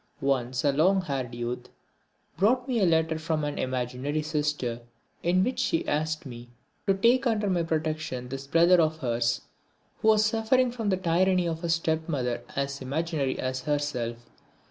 Once 0.19 0.63
a 0.63 0.71
long 0.71 1.01
haired 1.01 1.35
youth 1.35 1.69
brought 2.35 2.67
me 2.67 2.79
a 2.79 2.87
letter 2.87 3.19
from 3.19 3.43
an 3.43 3.59
imaginary 3.59 4.23
sister 4.23 4.81
in 5.21 5.43
which 5.43 5.59
she 5.59 5.87
asked 5.87 6.25
me 6.25 6.49
to 6.87 6.95
take 6.95 7.27
under 7.27 7.47
my 7.47 7.61
protection 7.61 8.27
this 8.29 8.47
brother 8.47 8.81
of 8.81 8.97
hers 8.97 9.41
who 10.01 10.07
was 10.07 10.25
suffering 10.25 10.71
from 10.71 10.89
the 10.89 10.97
tyranny 10.97 11.47
of 11.47 11.63
a 11.63 11.69
stepmother 11.69 12.41
as 12.55 12.81
imaginary 12.81 13.37
as 13.37 13.61
herself. 13.65 14.17